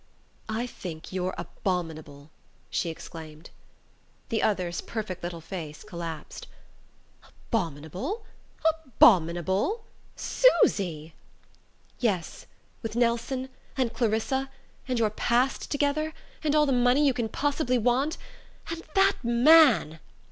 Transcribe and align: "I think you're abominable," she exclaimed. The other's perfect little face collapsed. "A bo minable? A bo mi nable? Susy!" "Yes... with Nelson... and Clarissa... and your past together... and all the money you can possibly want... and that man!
"I 0.49 0.65
think 0.65 1.13
you're 1.13 1.35
abominable," 1.37 2.31
she 2.71 2.89
exclaimed. 2.89 3.51
The 4.29 4.41
other's 4.41 4.81
perfect 4.81 5.21
little 5.21 5.41
face 5.41 5.83
collapsed. 5.83 6.47
"A 7.21 7.27
bo 7.51 7.69
minable? 7.69 8.21
A 8.65 8.73
bo 8.97 9.19
mi 9.19 9.33
nable? 9.33 9.81
Susy!" 10.15 11.13
"Yes... 11.99 12.47
with 12.81 12.95
Nelson... 12.95 13.49
and 13.77 13.93
Clarissa... 13.93 14.49
and 14.87 14.97
your 14.97 15.11
past 15.11 15.69
together... 15.69 16.15
and 16.43 16.55
all 16.55 16.65
the 16.65 16.71
money 16.73 17.05
you 17.05 17.13
can 17.13 17.29
possibly 17.29 17.77
want... 17.77 18.17
and 18.71 18.81
that 18.95 19.17
man! 19.23 19.99